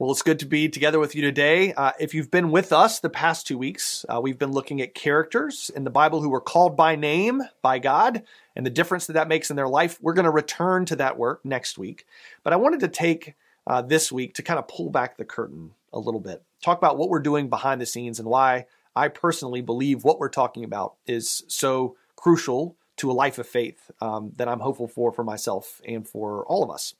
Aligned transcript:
Well, 0.00 0.12
it's 0.12 0.22
good 0.22 0.38
to 0.38 0.46
be 0.46 0.68
together 0.68 1.00
with 1.00 1.16
you 1.16 1.22
today. 1.22 1.72
Uh, 1.72 1.90
if 1.98 2.14
you've 2.14 2.30
been 2.30 2.52
with 2.52 2.72
us 2.72 3.00
the 3.00 3.10
past 3.10 3.48
two 3.48 3.58
weeks, 3.58 4.06
uh, 4.08 4.20
we've 4.20 4.38
been 4.38 4.52
looking 4.52 4.80
at 4.80 4.94
characters 4.94 5.72
in 5.74 5.82
the 5.82 5.90
Bible 5.90 6.22
who 6.22 6.28
were 6.28 6.40
called 6.40 6.76
by 6.76 6.94
name 6.94 7.42
by 7.62 7.80
God 7.80 8.22
and 8.54 8.64
the 8.64 8.70
difference 8.70 9.08
that 9.08 9.14
that 9.14 9.26
makes 9.26 9.50
in 9.50 9.56
their 9.56 9.66
life. 9.66 9.98
We're 10.00 10.12
going 10.12 10.26
to 10.26 10.30
return 10.30 10.84
to 10.84 10.96
that 10.96 11.18
work 11.18 11.44
next 11.44 11.78
week. 11.78 12.06
But 12.44 12.52
I 12.52 12.56
wanted 12.56 12.78
to 12.78 12.88
take 12.88 13.34
uh, 13.66 13.82
this 13.82 14.12
week 14.12 14.34
to 14.34 14.42
kind 14.44 14.60
of 14.60 14.68
pull 14.68 14.88
back 14.88 15.16
the 15.16 15.24
curtain 15.24 15.72
a 15.92 15.98
little 15.98 16.20
bit, 16.20 16.44
talk 16.62 16.78
about 16.78 16.96
what 16.96 17.08
we're 17.08 17.18
doing 17.18 17.48
behind 17.48 17.80
the 17.80 17.86
scenes 17.86 18.20
and 18.20 18.28
why 18.28 18.66
I 18.94 19.08
personally 19.08 19.62
believe 19.62 20.04
what 20.04 20.20
we're 20.20 20.28
talking 20.28 20.62
about 20.62 20.94
is 21.08 21.42
so 21.48 21.96
crucial 22.14 22.76
to 22.98 23.10
a 23.10 23.12
life 23.12 23.38
of 23.38 23.46
faith 23.46 23.90
um, 24.00 24.32
that 24.36 24.48
I'm 24.48 24.60
hopeful 24.60 24.88
for 24.88 25.12
for 25.12 25.24
myself 25.24 25.80
and 25.86 26.06
for 26.06 26.44
all 26.46 26.62
of 26.62 26.70
us. 26.70 26.94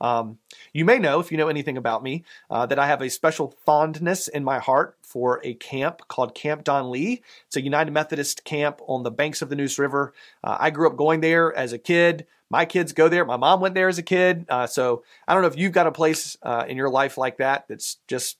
Um, 0.00 0.38
you 0.72 0.84
may 0.84 0.98
know, 0.98 1.20
if 1.20 1.32
you 1.32 1.38
know 1.38 1.48
anything 1.48 1.76
about 1.76 2.02
me, 2.02 2.24
uh, 2.50 2.66
that 2.66 2.78
I 2.78 2.86
have 2.86 3.02
a 3.02 3.08
special 3.08 3.54
fondness 3.64 4.28
in 4.28 4.44
my 4.44 4.58
heart 4.58 4.96
for 5.02 5.40
a 5.44 5.54
camp 5.54 6.02
called 6.08 6.34
Camp 6.34 6.64
Don 6.64 6.90
Lee. 6.90 7.22
It's 7.46 7.56
a 7.56 7.62
United 7.62 7.92
Methodist 7.92 8.44
camp 8.44 8.80
on 8.86 9.02
the 9.02 9.10
banks 9.10 9.42
of 9.42 9.48
the 9.48 9.56
Neuse 9.56 9.78
River. 9.78 10.12
Uh, 10.42 10.56
I 10.58 10.70
grew 10.70 10.88
up 10.88 10.96
going 10.96 11.20
there 11.20 11.54
as 11.54 11.72
a 11.72 11.78
kid. 11.78 12.26
My 12.50 12.64
kids 12.64 12.92
go 12.92 13.08
there. 13.08 13.24
My 13.24 13.36
mom 13.36 13.60
went 13.60 13.74
there 13.74 13.88
as 13.88 13.98
a 13.98 14.02
kid. 14.02 14.46
Uh, 14.48 14.66
so 14.66 15.02
I 15.26 15.32
don't 15.32 15.42
know 15.42 15.48
if 15.48 15.56
you've 15.56 15.72
got 15.72 15.86
a 15.86 15.92
place 15.92 16.36
uh, 16.42 16.64
in 16.68 16.76
your 16.76 16.90
life 16.90 17.16
like 17.16 17.38
that 17.38 17.66
that's 17.68 17.98
just 18.06 18.38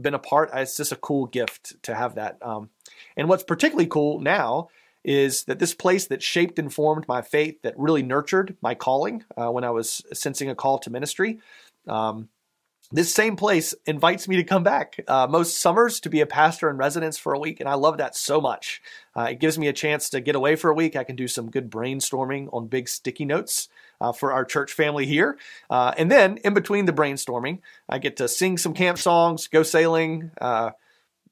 been 0.00 0.14
a 0.14 0.18
part. 0.18 0.50
It's 0.54 0.76
just 0.76 0.92
a 0.92 0.96
cool 0.96 1.26
gift 1.26 1.82
to 1.84 1.94
have 1.94 2.14
that. 2.14 2.38
Um, 2.42 2.70
and 3.16 3.28
what's 3.28 3.42
particularly 3.42 3.86
cool 3.86 4.20
now 4.20 4.68
is 5.04 5.44
that 5.44 5.58
this 5.58 5.74
place 5.74 6.06
that 6.06 6.22
shaped 6.22 6.58
and 6.58 6.72
formed 6.72 7.06
my 7.08 7.22
faith, 7.22 7.62
that 7.62 7.78
really 7.78 8.02
nurtured 8.02 8.56
my 8.60 8.74
calling 8.74 9.24
uh, 9.36 9.50
when 9.50 9.64
I 9.64 9.70
was 9.70 10.02
sensing 10.12 10.50
a 10.50 10.54
call 10.54 10.78
to 10.80 10.90
ministry, 10.90 11.40
um, 11.88 12.28
this 12.92 13.14
same 13.14 13.36
place 13.36 13.72
invites 13.86 14.26
me 14.26 14.36
to 14.36 14.44
come 14.44 14.64
back 14.64 15.00
uh, 15.06 15.26
most 15.28 15.58
summers 15.58 16.00
to 16.00 16.10
be 16.10 16.20
a 16.20 16.26
pastor 16.26 16.68
in 16.68 16.76
residence 16.76 17.16
for 17.16 17.32
a 17.32 17.38
week, 17.38 17.60
and 17.60 17.68
I 17.68 17.74
love 17.74 17.98
that 17.98 18.16
so 18.16 18.40
much. 18.40 18.82
Uh, 19.16 19.28
it 19.30 19.38
gives 19.38 19.58
me 19.58 19.68
a 19.68 19.72
chance 19.72 20.10
to 20.10 20.20
get 20.20 20.34
away 20.34 20.56
for 20.56 20.70
a 20.70 20.74
week. 20.74 20.96
I 20.96 21.04
can 21.04 21.14
do 21.14 21.28
some 21.28 21.50
good 21.50 21.70
brainstorming 21.70 22.52
on 22.52 22.66
big 22.66 22.88
sticky 22.88 23.24
notes. 23.24 23.68
Uh, 24.02 24.12
for 24.12 24.32
our 24.32 24.46
church 24.46 24.72
family 24.72 25.04
here. 25.04 25.36
Uh, 25.68 25.92
and 25.98 26.10
then 26.10 26.38
in 26.38 26.54
between 26.54 26.86
the 26.86 26.92
brainstorming, 26.92 27.58
I 27.86 27.98
get 27.98 28.16
to 28.16 28.28
sing 28.28 28.56
some 28.56 28.72
camp 28.72 28.96
songs, 28.96 29.46
go 29.46 29.62
sailing, 29.62 30.30
uh, 30.40 30.70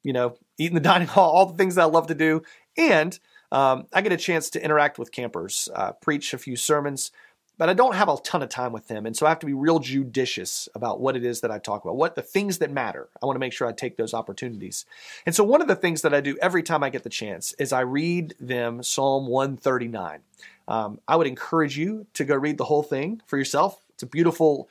you 0.03 0.12
know, 0.12 0.37
eat 0.59 0.69
in 0.69 0.75
the 0.75 0.81
dining 0.83 1.09
hall, 1.09 1.31
all 1.31 1.47
the 1.47 1.57
things 1.57 1.77
that 1.77 1.81
I 1.81 1.87
love 1.87 2.09
to 2.09 2.14
do. 2.14 2.42
And 2.77 3.19
um, 3.51 3.87
I 3.93 4.01
get 4.03 4.13
a 4.13 4.17
chance 4.17 4.51
to 4.51 4.63
interact 4.63 4.99
with 4.99 5.13
campers, 5.13 5.69
uh, 5.75 5.93
preach 5.93 6.35
a 6.35 6.39
few 6.39 6.57
sermons, 6.57 7.11
but 7.59 7.69
I 7.69 7.75
don't 7.75 7.97
have 7.97 8.09
a 8.09 8.17
ton 8.23 8.43
of 8.43 8.49
time 8.49 8.73
with 8.73 8.87
them. 8.87 9.05
And 9.05 9.17
so 9.17 9.27
I 9.27 9.31
have 9.31 9.41
to 9.41 9.47
be 9.47 9.53
real 9.53 9.81
judicious 9.81 10.69
about 10.75 11.01
what 11.01 11.17
it 11.17 11.25
is 11.25 11.41
that 11.41 11.51
I 11.51 11.59
talk 11.59 11.85
about, 11.85 11.97
what 11.97 12.15
the 12.15 12.23
things 12.23 12.59
that 12.59 12.71
matter. 12.71 13.09
I 13.21 13.27
want 13.27 13.35
to 13.35 13.41
make 13.41 13.53
sure 13.53 13.67
I 13.67 13.73
take 13.73 13.97
those 13.97 14.15
opportunities. 14.15 14.87
And 15.27 15.35
so 15.35 15.43
one 15.43 15.61
of 15.61 15.67
the 15.67 15.75
things 15.75 16.03
that 16.03 16.15
I 16.15 16.21
do 16.21 16.39
every 16.41 16.63
time 16.63 16.85
I 16.85 16.91
get 16.91 17.03
the 17.03 17.11
chance 17.11 17.55
is 17.59 17.73
I 17.73 17.81
read 17.81 18.35
them 18.39 18.83
Psalm 18.83 19.27
139. 19.27 20.21
Um, 20.69 21.01
I 21.09 21.17
would 21.17 21.27
encourage 21.27 21.77
you 21.77 22.07
to 22.15 22.25
go 22.25 22.37
read 22.37 22.59
the 22.59 22.65
whole 22.65 22.85
thing 22.85 23.23
for 23.27 23.37
yourself. 23.37 23.81
It's 23.91 24.05
a 24.05 24.07
beautiful 24.07 24.69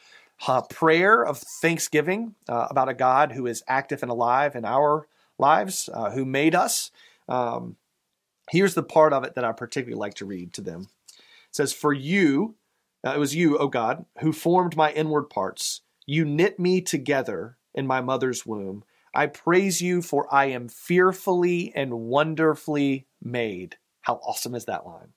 uh, 0.47 0.61
prayer 0.61 1.25
of 1.25 1.39
thanksgiving 1.39 2.35
uh, 2.47 2.67
about 2.69 2.87
a 2.87 2.93
God 2.93 3.33
who 3.33 3.47
is 3.47 3.63
active 3.67 4.01
and 4.01 4.11
alive 4.11 4.55
in 4.55 4.63
our 4.63 5.07
lives, 5.37 5.89
uh, 5.93 6.11
who 6.11 6.23
made 6.23 6.55
us. 6.55 6.91
Um, 7.27 7.75
Here's 8.49 8.75
the 8.75 8.83
part 8.83 9.13
of 9.13 9.23
it 9.23 9.35
that 9.35 9.43
I 9.43 9.51
particularly 9.51 9.99
like 9.99 10.15
to 10.15 10.25
read 10.25 10.53
to 10.53 10.61
them. 10.61 10.89
It 11.17 11.55
says, 11.55 11.73
For 11.73 11.93
you, 11.93 12.55
uh, 13.05 13.11
it 13.11 13.19
was 13.19 13.35
you, 13.35 13.57
O 13.57 13.67
God, 13.67 14.05
who 14.19 14.31
formed 14.31 14.75
my 14.75 14.91
inward 14.91 15.29
parts. 15.29 15.81
You 16.05 16.25
knit 16.25 16.59
me 16.59 16.81
together 16.81 17.57
in 17.73 17.85
my 17.85 18.01
mother's 18.01 18.45
womb. 18.45 18.83
I 19.13 19.27
praise 19.27 19.81
you, 19.81 20.01
for 20.01 20.33
I 20.33 20.45
am 20.45 20.69
fearfully 20.69 21.73
and 21.75 21.93
wonderfully 21.93 23.07
made. 23.21 23.77
How 24.01 24.15
awesome 24.15 24.55
is 24.55 24.65
that 24.65 24.85
line? 24.85 25.13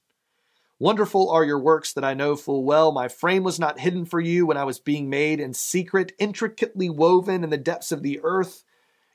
Wonderful 0.79 1.31
are 1.31 1.45
your 1.45 1.59
works 1.59 1.93
that 1.93 2.05
I 2.05 2.15
know 2.15 2.37
full 2.37 2.65
well. 2.65 2.91
My 2.91 3.07
frame 3.07 3.43
was 3.43 3.61
not 3.61 3.81
hidden 3.81 4.07
for 4.07 4.19
you 4.19 4.47
when 4.47 4.57
I 4.57 4.65
was 4.65 4.81
being 4.81 5.11
made 5.11 5.39
in 5.39 5.53
secret, 5.53 6.13
intricately 6.19 6.89
woven 6.89 7.45
in 7.45 7.51
the 7.51 7.59
depths 7.59 7.93
of 7.93 8.03
the 8.03 8.19
earth. 8.23 8.65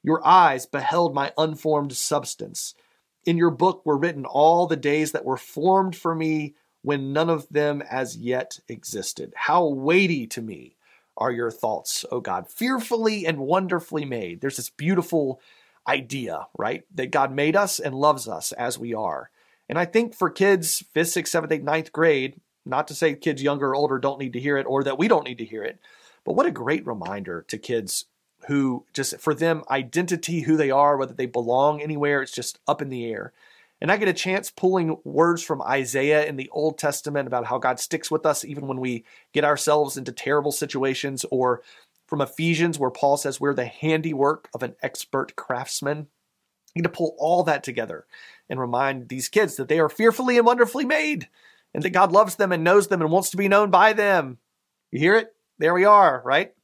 Your 0.03 0.25
eyes 0.25 0.67
beheld 0.67 1.15
my 1.15 1.33
unformed 1.37 1.93
substance. 1.93 2.75
In 3.25 3.37
your 3.37 3.51
book 3.51 3.85
were 3.85 3.97
written 3.97 4.25
all 4.25 4.67
the 4.67 4.75
days 4.75 5.11
that 5.11 5.25
were 5.25 5.37
formed 5.37 5.95
for 5.95 6.13
me 6.13 6.55
when 6.83 7.11
none 7.11 7.29
of 7.29 7.49
them 7.49 7.81
as 7.81 8.15
yet 8.15 8.59
existed. 8.69 9.33
How 9.35 9.65
weighty 9.65 10.27
to 10.27 10.41
me 10.41 10.75
are 11.17 11.31
your 11.31 11.49
thoughts, 11.49 12.05
O 12.11 12.19
God, 12.19 12.47
fearfully 12.47 13.25
and 13.25 13.39
wonderfully 13.39 14.05
made. 14.05 14.41
There's 14.41 14.57
this 14.57 14.69
beautiful 14.69 15.39
idea, 15.87 16.47
right? 16.57 16.83
That 16.93 17.11
God 17.11 17.31
made 17.31 17.55
us 17.55 17.79
and 17.79 17.95
loves 17.95 18.27
us 18.27 18.51
as 18.51 18.77
we 18.77 18.93
are. 18.93 19.31
And 19.67 19.79
I 19.79 19.85
think 19.85 20.13
for 20.13 20.29
kids, 20.29 20.83
fifth, 20.93 21.09
sixth, 21.09 21.31
seventh, 21.31 21.51
eighth, 21.51 21.63
ninth 21.63 21.91
grade, 21.91 22.39
not 22.65 22.87
to 22.89 22.95
say 22.95 23.15
kids 23.15 23.41
younger 23.41 23.69
or 23.69 23.75
older 23.75 23.97
don't 23.97 24.19
need 24.19 24.33
to 24.33 24.39
hear 24.39 24.57
it 24.57 24.67
or 24.67 24.83
that 24.83 24.99
we 24.99 25.07
don't 25.07 25.25
need 25.25 25.39
to 25.39 25.45
hear 25.45 25.63
it, 25.63 25.79
but 26.23 26.33
what 26.33 26.45
a 26.45 26.51
great 26.51 26.85
reminder 26.85 27.43
to 27.47 27.57
kids 27.57 28.05
who 28.47 28.85
just 28.93 29.19
for 29.19 29.33
them 29.33 29.63
identity 29.69 30.41
who 30.41 30.57
they 30.57 30.71
are 30.71 30.97
whether 30.97 31.13
they 31.13 31.25
belong 31.25 31.81
anywhere 31.81 32.21
it's 32.21 32.31
just 32.31 32.59
up 32.67 32.81
in 32.81 32.89
the 32.89 33.05
air. 33.05 33.33
And 33.81 33.91
i 33.91 33.97
get 33.97 34.07
a 34.07 34.13
chance 34.13 34.51
pulling 34.51 34.97
words 35.03 35.43
from 35.43 35.61
isaiah 35.61 36.25
in 36.25 36.35
the 36.35 36.49
old 36.51 36.77
testament 36.77 37.27
about 37.27 37.45
how 37.45 37.57
god 37.57 37.79
sticks 37.79 38.09
with 38.09 38.25
us 38.25 38.45
even 38.45 38.67
when 38.67 38.79
we 38.79 39.03
get 39.33 39.43
ourselves 39.43 39.97
into 39.97 40.11
terrible 40.11 40.51
situations 40.51 41.25
or 41.31 41.61
from 42.07 42.21
ephesians 42.21 42.79
where 42.79 42.91
paul 42.91 43.17
says 43.17 43.39
we're 43.39 43.53
the 43.53 43.65
handiwork 43.65 44.49
of 44.53 44.63
an 44.63 44.75
expert 44.81 45.35
craftsman. 45.35 46.07
You 46.73 46.81
need 46.81 46.83
to 46.83 46.89
pull 46.89 47.15
all 47.17 47.43
that 47.43 47.63
together 47.63 48.05
and 48.49 48.59
remind 48.59 49.07
these 49.07 49.29
kids 49.29 49.55
that 49.55 49.69
they 49.69 49.79
are 49.79 49.89
fearfully 49.89 50.37
and 50.37 50.45
wonderfully 50.45 50.85
made 50.85 51.27
and 51.73 51.83
that 51.83 51.91
god 51.91 52.11
loves 52.11 52.35
them 52.35 52.51
and 52.51 52.63
knows 52.63 52.87
them 52.87 53.01
and 53.01 53.11
wants 53.11 53.31
to 53.31 53.37
be 53.37 53.47
known 53.47 53.69
by 53.69 53.93
them. 53.93 54.37
You 54.91 54.99
hear 54.99 55.15
it? 55.15 55.33
There 55.57 55.73
we 55.73 55.85
are 55.85 56.21
right 56.25 56.54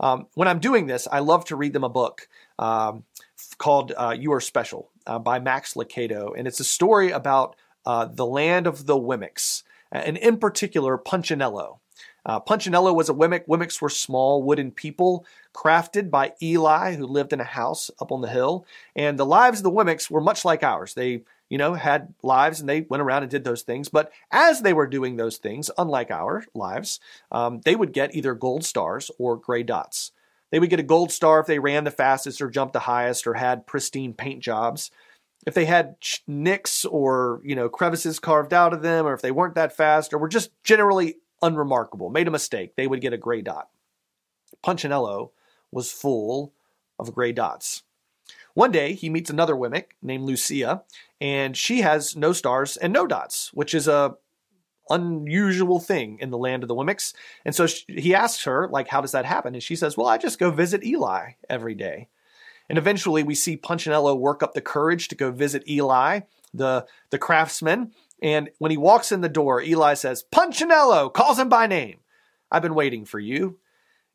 um, 0.00 0.26
when 0.34 0.48
I'm 0.48 0.60
doing 0.60 0.86
this, 0.86 1.08
I 1.10 1.20
love 1.20 1.44
to 1.46 1.56
read 1.56 1.72
them 1.72 1.84
a 1.84 1.88
book 1.88 2.28
um, 2.58 3.04
called 3.58 3.92
uh, 3.96 4.14
You 4.18 4.32
Are 4.32 4.40
Special 4.40 4.90
uh, 5.06 5.18
by 5.18 5.38
Max 5.38 5.74
Lucado. 5.74 6.32
And 6.36 6.46
it's 6.46 6.60
a 6.60 6.64
story 6.64 7.10
about 7.10 7.56
uh, 7.86 8.06
the 8.06 8.26
land 8.26 8.66
of 8.66 8.86
the 8.86 8.96
Wemmicks, 8.96 9.62
and 9.90 10.16
in 10.16 10.36
particular, 10.38 10.98
Punchinello. 10.98 11.78
Uh, 12.26 12.38
Punchinello 12.38 12.92
was 12.92 13.08
a 13.08 13.14
Wemmick. 13.14 13.46
Wemmicks 13.46 13.80
were 13.80 13.88
small 13.88 14.42
wooden 14.42 14.70
people 14.70 15.24
crafted 15.54 16.10
by 16.10 16.34
Eli, 16.42 16.94
who 16.94 17.06
lived 17.06 17.32
in 17.32 17.40
a 17.40 17.44
house 17.44 17.90
up 18.00 18.12
on 18.12 18.20
the 18.20 18.28
hill. 18.28 18.66
And 18.94 19.18
the 19.18 19.24
lives 19.24 19.60
of 19.60 19.64
the 19.64 19.70
Wemmicks 19.70 20.10
were 20.10 20.20
much 20.20 20.44
like 20.44 20.62
ours. 20.62 20.92
They 20.92 21.22
you 21.48 21.58
know, 21.58 21.74
had 21.74 22.14
lives 22.22 22.60
and 22.60 22.68
they 22.68 22.82
went 22.82 23.02
around 23.02 23.22
and 23.22 23.30
did 23.30 23.44
those 23.44 23.62
things. 23.62 23.88
But 23.88 24.12
as 24.30 24.60
they 24.60 24.72
were 24.72 24.86
doing 24.86 25.16
those 25.16 25.38
things, 25.38 25.70
unlike 25.78 26.10
our 26.10 26.44
lives, 26.54 27.00
um, 27.32 27.60
they 27.64 27.76
would 27.76 27.92
get 27.92 28.14
either 28.14 28.34
gold 28.34 28.64
stars 28.64 29.10
or 29.18 29.36
gray 29.36 29.62
dots. 29.62 30.12
They 30.50 30.58
would 30.58 30.70
get 30.70 30.80
a 30.80 30.84
gold 30.84 31.12
star 31.12 31.40
if 31.40 31.46
they 31.46 31.58
ran 31.58 31.84
the 31.84 31.90
fastest 31.90 32.40
or 32.40 32.50
jumped 32.50 32.72
the 32.72 32.80
highest 32.80 33.26
or 33.26 33.34
had 33.34 33.66
pristine 33.66 34.14
paint 34.14 34.42
jobs. 34.42 34.90
If 35.46 35.54
they 35.54 35.66
had 35.66 35.96
nicks 36.26 36.84
or, 36.84 37.40
you 37.44 37.54
know, 37.54 37.68
crevices 37.68 38.18
carved 38.18 38.52
out 38.52 38.72
of 38.72 38.82
them, 38.82 39.06
or 39.06 39.14
if 39.14 39.22
they 39.22 39.30
weren't 39.30 39.54
that 39.54 39.76
fast 39.76 40.12
or 40.12 40.18
were 40.18 40.28
just 40.28 40.50
generally 40.64 41.16
unremarkable, 41.42 42.10
made 42.10 42.28
a 42.28 42.32
mistake, 42.32 42.76
they 42.76 42.86
would 42.86 43.00
get 43.00 43.12
a 43.12 43.18
gray 43.18 43.42
dot. 43.42 43.68
Punchinello 44.62 45.30
was 45.70 45.92
full 45.92 46.52
of 46.98 47.14
gray 47.14 47.32
dots. 47.32 47.82
One 48.58 48.72
day, 48.72 48.94
he 48.94 49.08
meets 49.08 49.30
another 49.30 49.54
Wemmick 49.54 49.92
named 50.02 50.24
Lucia, 50.24 50.82
and 51.20 51.56
she 51.56 51.82
has 51.82 52.16
no 52.16 52.32
stars 52.32 52.76
and 52.76 52.92
no 52.92 53.06
dots, 53.06 53.52
which 53.54 53.72
is 53.72 53.86
a 53.86 54.16
unusual 54.90 55.78
thing 55.78 56.18
in 56.20 56.30
the 56.30 56.38
land 56.38 56.64
of 56.64 56.68
the 56.68 56.74
Wemmicks. 56.74 57.14
And 57.44 57.54
so 57.54 57.68
she, 57.68 57.84
he 57.86 58.16
asks 58.16 58.42
her, 58.42 58.68
like, 58.68 58.88
how 58.88 59.00
does 59.00 59.12
that 59.12 59.26
happen? 59.26 59.54
And 59.54 59.62
she 59.62 59.76
says, 59.76 59.96
well, 59.96 60.08
I 60.08 60.18
just 60.18 60.40
go 60.40 60.50
visit 60.50 60.84
Eli 60.84 61.34
every 61.48 61.76
day. 61.76 62.08
And 62.68 62.78
eventually 62.78 63.22
we 63.22 63.36
see 63.36 63.56
Punchinello 63.56 64.18
work 64.18 64.42
up 64.42 64.54
the 64.54 64.60
courage 64.60 65.06
to 65.06 65.14
go 65.14 65.30
visit 65.30 65.62
Eli, 65.68 66.22
the, 66.52 66.84
the 67.10 67.18
craftsman. 67.18 67.92
And 68.20 68.50
when 68.58 68.72
he 68.72 68.76
walks 68.76 69.12
in 69.12 69.20
the 69.20 69.28
door, 69.28 69.62
Eli 69.62 69.94
says, 69.94 70.24
Punchinello, 70.32 71.10
calls 71.14 71.38
him 71.38 71.48
by 71.48 71.68
name. 71.68 72.00
I've 72.50 72.62
been 72.62 72.74
waiting 72.74 73.04
for 73.04 73.20
you. 73.20 73.60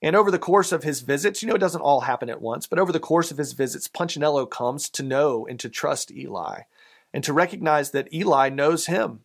And 0.03 0.17
over 0.17 0.29
the 0.29 0.37
course 0.37 0.73
of 0.73 0.83
his 0.83 0.99
visits, 0.99 1.41
you 1.41 1.47
know, 1.47 1.55
it 1.55 1.59
doesn't 1.59 1.81
all 1.81 2.01
happen 2.01 2.29
at 2.29 2.41
once, 2.41 2.67
but 2.67 2.77
over 2.77 2.91
the 2.91 2.99
course 2.99 3.31
of 3.31 3.37
his 3.37 3.53
visits, 3.53 3.87
Punchinello 3.87 4.45
comes 4.45 4.89
to 4.89 5.01
know 5.01 5.47
and 5.47 5.57
to 5.61 5.69
trust 5.69 6.11
Eli 6.11 6.63
and 7.13 7.23
to 7.23 7.31
recognize 7.31 7.91
that 7.91 8.13
Eli 8.13 8.49
knows 8.49 8.87
him, 8.87 9.21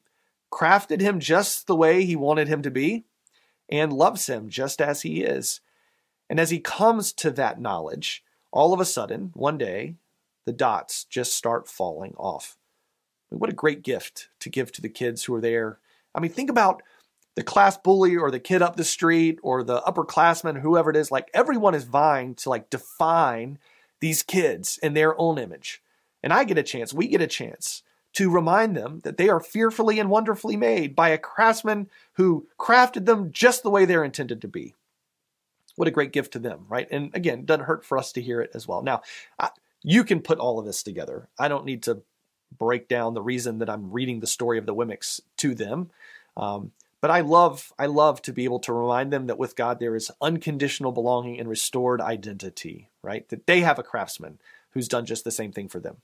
crafted 0.53 1.01
him 1.01 1.19
just 1.19 1.67
the 1.67 1.75
way 1.75 2.05
he 2.05 2.15
wanted 2.15 2.47
him 2.47 2.63
to 2.63 2.71
be, 2.71 3.05
and 3.69 3.93
loves 3.93 4.29
him 4.29 4.49
just 4.49 4.81
as 4.81 5.03
he 5.03 5.23
is. 5.23 5.61
And 6.31 6.39
as 6.39 6.51
he 6.51 6.61
comes 6.61 7.13
to 7.15 7.33
that 7.33 7.61
knowledge, 7.61 8.23
all 8.53 8.73
of 8.73 8.79
a 8.79 8.85
sudden, 8.85 9.33
one 9.35 9.59
day, 9.59 9.97
the 10.45 10.53
dots 10.53 11.05
just 11.05 11.35
start 11.35 11.67
falling 11.67 12.15
off. 12.17 12.57
what 13.31 13.51
a 13.51 13.55
great 13.55 13.83
gift 13.83 14.29
to 14.41 14.49
give 14.49 14.71
to 14.73 14.81
the 14.81 14.89
kids 14.89 15.25
who 15.25 15.35
are 15.35 15.41
there. 15.41 15.81
I 16.15 16.21
mean, 16.21 16.31
think 16.31 16.49
about 16.49 16.83
the 17.39 17.45
class 17.45 17.77
bully 17.79 18.17
or 18.17 18.33
the 18.33 18.41
kid 18.41 18.63
up 18.63 18.75
the 18.75 18.83
street 18.83 19.39
or 19.45 19.63
the 19.63 19.81
upperclassman, 19.83 20.61
whoever 20.61 20.91
it 20.91 20.97
is, 20.97 21.13
like 21.13 21.31
everyone 21.33 21.73
is 21.73 21.85
vying 21.85 22.35
to 22.35 22.51
like 22.51 22.69
define 22.69 23.61
these 24.01 24.25
kids 24.25 24.77
in 24.83 24.93
their 24.93 25.17
own 25.21 25.39
image. 25.39 25.81
And 26.21 26.33
I 26.33 26.43
get 26.43 26.59
a 26.59 26.65
chance, 26.65 26.93
we 26.93 27.07
get 27.07 27.23
a 27.23 27.29
chance 27.29 27.85
to 28.15 28.29
remind 28.29 28.77
them 28.77 29.03
that 29.05 29.19
they 29.19 29.29
are 29.29 29.39
fearfully 29.39 30.01
and 30.01 30.11
wonderfully 30.11 30.57
made 30.57 30.97
by 30.97 31.11
a 31.11 31.17
craftsman 31.17 31.89
who 32.15 32.49
crafted 32.59 33.07
them 33.07 33.31
just 33.31 33.63
the 33.63 33.71
way 33.71 33.85
they're 33.85 34.03
intended 34.03 34.41
to 34.41 34.49
be. 34.49 34.75
What 35.77 35.87
a 35.87 35.93
great 35.93 36.11
gift 36.11 36.33
to 36.33 36.41
them, 36.41 36.67
right? 36.69 36.89
And 36.91 37.15
again, 37.15 37.45
doesn't 37.45 37.67
hurt 37.67 37.85
for 37.85 37.99
us 37.99 38.11
to 38.15 38.21
hear 38.21 38.41
it 38.41 38.51
as 38.53 38.67
well. 38.67 38.83
Now, 38.83 39.03
I, 39.39 39.51
you 39.85 40.03
can 40.03 40.23
put 40.23 40.41
all 40.41 40.59
of 40.59 40.67
this 40.67 40.83
together. 40.83 41.29
I 41.39 41.47
don't 41.47 41.67
need 41.67 41.85
to 41.85 42.03
break 42.59 42.89
down 42.89 43.15
the 43.15 43.23
reason 43.23 43.59
that 43.59 43.71
I'm 43.71 43.93
reading 43.93 44.19
the 44.19 44.27
story 44.27 44.59
of 44.59 44.67
the 44.67 44.75
Wemmicks 44.75 45.21
to 45.37 45.55
them. 45.55 45.91
Um, 46.37 46.73
but 47.01 47.11
I 47.11 47.21
love, 47.21 47.73
I 47.79 47.87
love 47.87 48.23
to 48.23 48.33
be 48.33 48.45
able 48.45 48.61
to 48.61 48.73
remind 48.73 49.13
them 49.13 49.27
that 49.27 49.39
with 49.39 49.57
God 49.57 49.79
there 49.79 49.97
is 49.97 50.11
unconditional 50.21 50.93
belonging 50.93 51.39
and 51.39 51.49
restored 51.49 52.01
identity, 52.01 52.91
right? 53.03 53.29
That 53.29 53.47
they 53.47 53.61
have 53.61 53.79
a 53.79 53.85
craftsman 53.85 54.39
who's 54.71 54.89
done 54.89 55.07
just 55.07 55.25
the 55.25 55.31
same 55.31 55.53
thing 55.53 55.69
for 55.69 55.81
them. 55.81 55.99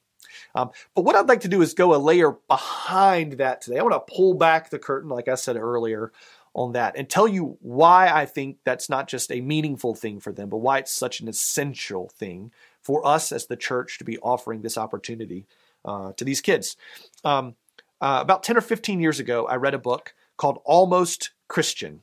Um, 0.55 0.71
but 0.95 1.03
what 1.05 1.17
I'd 1.17 1.29
like 1.29 1.43
to 1.43 1.49
do 1.49 1.63
is 1.63 1.75
go 1.75 1.95
a 1.95 1.97
layer 1.97 2.33
behind 2.49 3.35
that 3.35 3.61
today. 3.61 3.79
I 3.79 3.83
want 3.83 3.95
to 3.95 4.15
pull 4.15 4.35
back 4.35 4.71
the 4.71 4.79
curtain, 4.79 5.11
like 5.11 5.29
I 5.29 5.35
said 5.35 5.57
earlier, 5.57 6.13
on 6.55 6.73
that 6.73 6.97
and 6.97 7.09
tell 7.09 7.27
you 7.27 7.59
why 7.61 8.09
I 8.09 8.27
think 8.27 8.59
that's 8.65 8.89
not 8.89 9.09
just 9.09 9.33
a 9.33 9.41
meaningful 9.41 9.95
thing 9.95 10.21
for 10.21 10.33
them, 10.33 10.49
but 10.49 10.59
why 10.59 10.79
it's 10.79 10.93
such 10.93 11.21
an 11.21 11.29
essential 11.29 12.09
thing 12.09 12.53
for 12.81 13.05
us 13.07 13.33
as 13.33 13.47
the 13.47 13.57
church 13.57 13.99
to 13.99 14.05
be 14.05 14.19
offering 14.19 14.63
this 14.63 14.79
opportunity 14.79 15.47
uh, 15.85 16.13
to 16.13 16.25
these 16.25 16.41
kids. 16.41 16.77
Um, 17.25 17.57
uh, 18.01 18.19
about 18.21 18.43
10 18.43 18.57
or 18.57 18.61
15 18.61 19.01
years 19.01 19.19
ago, 19.19 19.47
I 19.47 19.57
read 19.57 19.75
a 19.75 19.79
book 19.79 20.15
called 20.37 20.61
Almost 20.65 21.31
Christian 21.49 22.03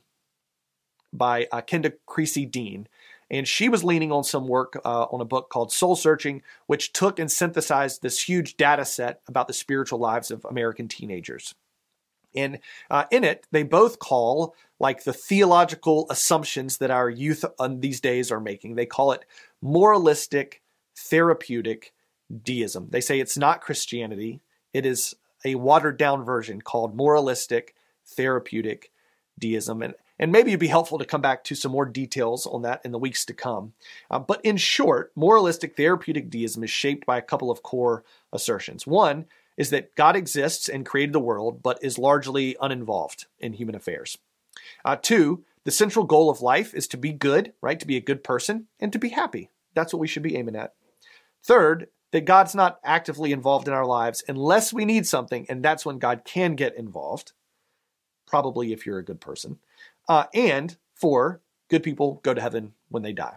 by 1.12 1.46
uh, 1.52 1.60
Kenda 1.60 1.92
Creasy 2.06 2.46
Dean. 2.46 2.88
And 3.30 3.48
she 3.48 3.68
was 3.68 3.82
leaning 3.82 4.12
on 4.12 4.24
some 4.24 4.46
work 4.46 4.78
uh, 4.84 5.04
on 5.04 5.20
a 5.20 5.26
book 5.26 5.48
called 5.48 5.72
Soul 5.72 5.96
Searching, 5.96 6.42
which 6.66 6.92
took 6.92 7.18
and 7.18 7.30
synthesized 7.30 8.02
this 8.02 8.28
huge 8.28 8.56
data 8.56 8.84
set 8.84 9.20
about 9.26 9.48
the 9.48 9.54
spiritual 9.54 9.98
lives 9.98 10.30
of 10.30 10.44
American 10.44 10.86
teenagers. 10.86 11.54
And 12.34 12.58
uh, 12.90 13.04
in 13.10 13.24
it, 13.24 13.46
they 13.50 13.62
both 13.62 13.98
call 13.98 14.54
like 14.78 15.04
the 15.04 15.12
theological 15.12 16.06
assumptions 16.10 16.78
that 16.78 16.90
our 16.90 17.08
youth 17.08 17.44
on 17.58 17.80
these 17.80 18.00
days 18.00 18.30
are 18.30 18.40
making. 18.40 18.74
They 18.74 18.86
call 18.86 19.12
it 19.12 19.24
moralistic, 19.60 20.62
therapeutic 20.96 21.92
deism. 22.42 22.88
They 22.90 23.00
say 23.00 23.20
it's 23.20 23.38
not 23.38 23.60
Christianity, 23.60 24.40
it 24.72 24.86
is 24.86 25.14
a 25.44 25.54
watered 25.56 25.98
down 25.98 26.24
version 26.24 26.62
called 26.62 26.96
moralistic, 26.96 27.74
therapeutic 28.06 28.90
deism. 29.38 29.82
And, 29.82 29.94
and 30.18 30.30
maybe 30.30 30.50
it'd 30.50 30.60
be 30.60 30.68
helpful 30.68 30.98
to 30.98 31.04
come 31.04 31.20
back 31.20 31.44
to 31.44 31.54
some 31.54 31.72
more 31.72 31.86
details 31.86 32.46
on 32.46 32.62
that 32.62 32.80
in 32.84 32.92
the 32.92 32.98
weeks 32.98 33.24
to 33.26 33.34
come. 33.34 33.72
Uh, 34.10 34.18
but 34.18 34.44
in 34.44 34.56
short, 34.56 35.12
moralistic 35.16 35.76
therapeutic 35.76 36.30
deism 36.30 36.62
is 36.62 36.70
shaped 36.70 37.06
by 37.06 37.18
a 37.18 37.22
couple 37.22 37.50
of 37.50 37.62
core 37.62 38.04
assertions. 38.32 38.86
One 38.86 39.26
is 39.56 39.70
that 39.70 39.94
God 39.96 40.16
exists 40.16 40.68
and 40.68 40.86
created 40.86 41.12
the 41.12 41.20
world, 41.20 41.62
but 41.62 41.82
is 41.82 41.98
largely 41.98 42.56
uninvolved 42.60 43.26
in 43.38 43.52
human 43.52 43.74
affairs. 43.74 44.16
Uh, 44.84 44.96
two, 44.96 45.44
the 45.64 45.70
central 45.70 46.04
goal 46.04 46.30
of 46.30 46.40
life 46.40 46.74
is 46.74 46.88
to 46.88 46.96
be 46.96 47.12
good, 47.12 47.52
right? 47.60 47.78
To 47.78 47.86
be 47.86 47.96
a 47.96 48.00
good 48.00 48.24
person 48.24 48.66
and 48.80 48.92
to 48.92 48.98
be 48.98 49.10
happy. 49.10 49.50
That's 49.74 49.92
what 49.92 50.00
we 50.00 50.08
should 50.08 50.22
be 50.22 50.36
aiming 50.36 50.56
at. 50.56 50.74
Third, 51.42 51.88
that 52.12 52.26
God's 52.26 52.54
not 52.54 52.78
actively 52.84 53.32
involved 53.32 53.68
in 53.68 53.74
our 53.74 53.86
lives 53.86 54.22
unless 54.28 54.72
we 54.72 54.84
need 54.84 55.06
something, 55.06 55.46
and 55.48 55.62
that's 55.62 55.84
when 55.84 55.98
God 55.98 56.22
can 56.24 56.54
get 56.54 56.76
involved 56.76 57.32
probably 58.32 58.72
if 58.72 58.86
you're 58.86 58.98
a 58.98 59.04
good 59.04 59.20
person. 59.20 59.58
Uh, 60.08 60.24
and 60.32 60.78
four, 60.94 61.42
good 61.68 61.82
people 61.82 62.18
go 62.22 62.32
to 62.32 62.40
heaven 62.40 62.72
when 62.88 63.02
they 63.02 63.12
die. 63.12 63.36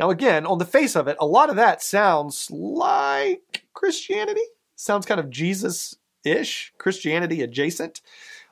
Now, 0.00 0.10
again, 0.10 0.44
on 0.44 0.58
the 0.58 0.64
face 0.64 0.96
of 0.96 1.06
it, 1.06 1.16
a 1.20 1.26
lot 1.26 1.50
of 1.50 1.54
that 1.54 1.84
sounds 1.84 2.50
like 2.50 3.62
Christianity. 3.74 4.42
Sounds 4.74 5.06
kind 5.06 5.20
of 5.20 5.30
Jesus 5.30 5.94
ish, 6.24 6.72
Christianity 6.78 7.42
adjacent. 7.42 8.00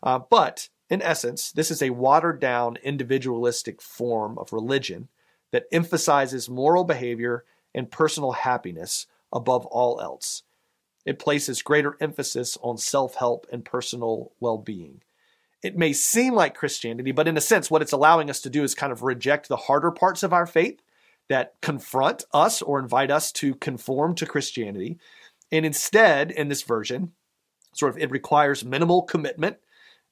Uh, 0.05 0.21
but 0.21 0.69
in 0.89 1.03
essence, 1.03 1.51
this 1.51 1.73
is 1.73 1.83
a 1.83 1.91
watered 1.91 2.39
down 2.39 2.79
individualistic 2.85 3.83
form 3.83 4.39
of 4.39 4.53
religion 4.53 5.09
that 5.51 5.67
emphasizes 5.73 6.49
moral 6.49 6.85
behavior 6.85 7.45
and 7.75 7.91
personal 7.91 8.31
happiness 8.31 9.09
above 9.33 9.67
all 9.67 10.01
else. 10.01 10.45
It 11.05 11.19
places 11.19 11.61
greater 11.61 11.97
emphasis 12.01 12.57
on 12.63 12.79
self 12.79 13.17
help 13.17 13.49
and 13.51 13.65
personal 13.65 14.31
well 14.39 14.59
being 14.59 15.01
it 15.67 15.77
may 15.77 15.93
seem 15.93 16.33
like 16.33 16.55
Christianity, 16.55 17.11
but 17.11 17.27
in 17.27 17.37
a 17.37 17.41
sense, 17.41 17.69
what 17.69 17.83
it's 17.83 17.91
allowing 17.91 18.31
us 18.31 18.41
to 18.43 18.51
do 18.51 18.63
is 18.63 18.73
kind 18.73 18.93
of 18.93 19.03
reject 19.03 19.49
the 19.49 19.57
harder 19.57 19.91
parts 19.91 20.23
of 20.23 20.33
our 20.33 20.47
faith 20.47 20.81
that 21.29 21.55
confront 21.61 22.25
us 22.33 22.63
or 22.63 22.79
invite 22.79 23.11
us 23.11 23.33
to 23.33 23.57
conform 23.57 24.15
to 24.15 24.27
Christianity. 24.27 24.97
And 25.51 25.67
instead, 25.67 26.31
in 26.31 26.47
this 26.47 26.63
version, 26.63 27.15
sort 27.73 27.91
of 27.91 27.99
it 27.99 28.13
requires 28.13 28.65
minimal 28.65 29.03
commitment. 29.03 29.57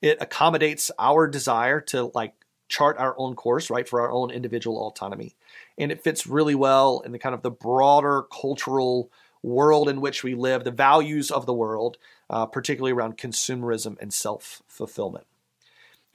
It 0.03 0.19
accommodates 0.21 0.91
our 0.99 1.29
desire 1.29 1.81
to 1.83 2.11
like 2.17 2.35
chart 2.69 2.99
our 2.99 3.15
own 3.17 3.37
course, 3.37 3.71
right, 3.71 3.89
for 3.89 4.01
our 4.01 4.11
own 4.11 4.33
individual 4.33 4.89
autonomy. 4.89 5.37
And 5.79 5.93
it 5.93 6.03
fits 6.03 6.27
really 6.27 6.57
well 6.57 7.01
in 7.05 7.13
the 7.13 7.19
kind 7.21 7.35
of 7.35 7.43
the 7.43 7.53
broader 7.53 8.25
cultural 8.33 9.09
world 9.45 9.89
in 9.89 10.01
which 10.01 10.25
we 10.25 10.35
live, 10.35 10.65
the 10.65 10.73
values 10.73 11.31
of 11.31 11.47
the 11.47 11.55
world, 11.55 11.97
uh, 12.29 12.47
particularly 12.47 12.93
around 12.93 13.19
consumerism 13.19 13.97
and 14.01 14.13
self 14.13 14.61
fulfillment 14.67 15.27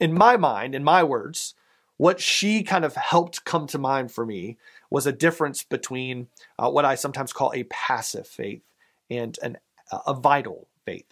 in 0.00 0.14
my 0.14 0.36
mind, 0.36 0.74
in 0.74 0.82
my 0.82 1.04
words, 1.04 1.54
what 1.96 2.20
she 2.20 2.62
kind 2.62 2.84
of 2.84 2.96
helped 2.96 3.44
come 3.44 3.66
to 3.68 3.78
mind 3.78 4.10
for 4.10 4.24
me 4.24 4.56
was 4.88 5.06
a 5.06 5.12
difference 5.12 5.62
between 5.62 6.28
uh, 6.58 6.70
what 6.70 6.84
I 6.84 6.94
sometimes 6.94 7.32
call 7.32 7.52
a 7.54 7.64
passive 7.64 8.26
faith 8.26 8.62
and 9.10 9.38
an, 9.42 9.58
a 10.06 10.14
vital 10.14 10.66
faith. 10.84 11.04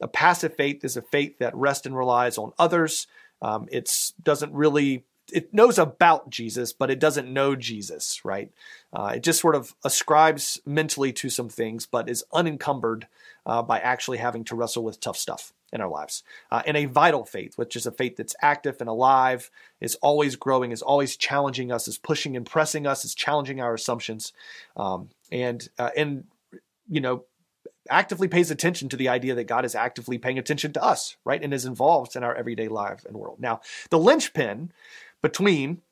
A 0.00 0.08
passive 0.08 0.54
faith 0.54 0.84
is 0.84 0.96
a 0.96 1.02
faith 1.02 1.38
that 1.38 1.54
rests 1.54 1.84
and 1.84 1.96
relies 1.96 2.38
on 2.38 2.52
others. 2.58 3.06
Um, 3.42 3.68
it 3.70 4.12
doesn't 4.22 4.52
really 4.52 5.04
it 5.32 5.54
knows 5.54 5.78
about 5.78 6.28
Jesus, 6.28 6.72
but 6.72 6.90
it 6.90 6.98
doesn't 6.98 7.32
know 7.32 7.54
Jesus, 7.54 8.24
right? 8.24 8.50
Uh, 8.92 9.12
it 9.16 9.22
just 9.22 9.40
sort 9.40 9.54
of 9.54 9.76
ascribes 9.84 10.60
mentally 10.66 11.12
to 11.12 11.30
some 11.30 11.48
things, 11.48 11.86
but 11.86 12.08
is 12.08 12.24
unencumbered 12.32 13.06
uh, 13.46 13.62
by 13.62 13.78
actually 13.78 14.18
having 14.18 14.42
to 14.44 14.56
wrestle 14.56 14.82
with 14.82 15.00
tough 15.00 15.16
stuff 15.16 15.52
in 15.72 15.80
our 15.80 15.88
lives. 15.88 16.22
Uh, 16.50 16.62
and 16.66 16.76
a 16.76 16.86
vital 16.86 17.24
faith, 17.24 17.56
which 17.56 17.76
is 17.76 17.86
a 17.86 17.92
faith 17.92 18.16
that's 18.16 18.34
active 18.42 18.76
and 18.80 18.88
alive, 18.88 19.50
is 19.80 19.94
always 19.96 20.36
growing, 20.36 20.72
is 20.72 20.82
always 20.82 21.16
challenging 21.16 21.70
us, 21.70 21.88
is 21.88 21.98
pushing 21.98 22.36
and 22.36 22.46
pressing 22.46 22.86
us, 22.86 23.04
is 23.04 23.14
challenging 23.14 23.60
our 23.60 23.74
assumptions, 23.74 24.32
um, 24.76 25.10
and 25.30 25.68
uh, 25.78 25.90
and 25.96 26.24
you 26.88 27.00
know 27.00 27.24
actively 27.88 28.28
pays 28.28 28.50
attention 28.50 28.88
to 28.88 28.96
the 28.96 29.08
idea 29.08 29.34
that 29.34 29.44
God 29.44 29.64
is 29.64 29.74
actively 29.74 30.18
paying 30.18 30.38
attention 30.38 30.72
to 30.74 30.82
us, 30.82 31.16
right, 31.24 31.42
and 31.42 31.54
is 31.54 31.64
involved 31.64 32.14
in 32.14 32.22
our 32.22 32.34
everyday 32.34 32.68
life 32.68 33.04
and 33.06 33.16
world. 33.16 33.40
Now, 33.40 33.60
the 33.90 33.98
linchpin 33.98 34.72
between 35.22 35.82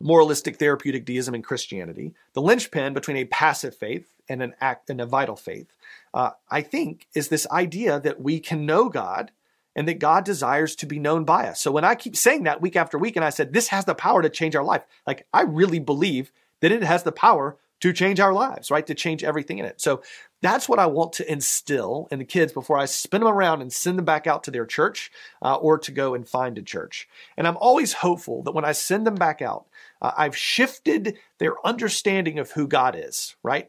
moralistic 0.00 0.56
therapeutic 0.56 1.04
deism 1.04 1.34
and 1.34 1.44
Christianity, 1.44 2.12
the 2.34 2.42
linchpin 2.42 2.92
between 2.92 3.16
a 3.16 3.24
passive 3.26 3.74
faith 3.74 4.12
and 4.28 4.42
an 4.42 4.54
act 4.60 4.90
and 4.90 5.00
a 5.00 5.06
vital 5.06 5.36
faith, 5.36 5.72
uh, 6.14 6.30
I 6.50 6.62
think, 6.62 7.06
is 7.14 7.28
this 7.28 7.46
idea 7.50 8.00
that 8.00 8.20
we 8.20 8.40
can 8.40 8.66
know 8.66 8.88
God 8.88 9.32
and 9.74 9.88
that 9.88 9.98
God 9.98 10.24
desires 10.24 10.76
to 10.76 10.86
be 10.86 10.98
known 10.98 11.24
by 11.24 11.46
us. 11.46 11.60
So 11.60 11.72
when 11.72 11.84
I 11.84 11.94
keep 11.94 12.16
saying 12.16 12.42
that 12.44 12.60
week 12.60 12.76
after 12.76 12.98
week, 12.98 13.16
and 13.16 13.24
I 13.24 13.30
said 13.30 13.52
this 13.52 13.68
has 13.68 13.84
the 13.84 13.94
power 13.94 14.22
to 14.22 14.28
change 14.28 14.54
our 14.54 14.64
life, 14.64 14.84
like 15.06 15.26
I 15.32 15.42
really 15.42 15.78
believe 15.78 16.30
that 16.60 16.72
it 16.72 16.82
has 16.82 17.02
the 17.02 17.12
power 17.12 17.56
to 17.80 17.92
change 17.92 18.20
our 18.20 18.32
lives, 18.32 18.70
right? 18.70 18.86
To 18.86 18.94
change 18.94 19.24
everything 19.24 19.58
in 19.58 19.64
it. 19.64 19.80
So 19.80 20.02
that's 20.40 20.68
what 20.68 20.78
I 20.78 20.86
want 20.86 21.12
to 21.14 21.30
instill 21.30 22.06
in 22.12 22.20
the 22.20 22.24
kids 22.24 22.52
before 22.52 22.78
I 22.78 22.84
spin 22.84 23.22
them 23.22 23.32
around 23.32 23.60
and 23.60 23.72
send 23.72 23.98
them 23.98 24.04
back 24.04 24.28
out 24.28 24.44
to 24.44 24.52
their 24.52 24.66
church 24.66 25.10
uh, 25.40 25.56
or 25.56 25.78
to 25.78 25.90
go 25.90 26.14
and 26.14 26.28
find 26.28 26.56
a 26.58 26.62
church. 26.62 27.08
And 27.36 27.46
I'm 27.46 27.56
always 27.56 27.94
hopeful 27.94 28.44
that 28.44 28.54
when 28.54 28.64
I 28.64 28.70
send 28.70 29.04
them 29.04 29.16
back 29.16 29.42
out, 29.42 29.66
uh, 30.00 30.12
I've 30.16 30.36
shifted 30.36 31.18
their 31.38 31.54
understanding 31.66 32.38
of 32.38 32.52
who 32.52 32.68
God 32.68 32.94
is, 32.96 33.34
right? 33.42 33.68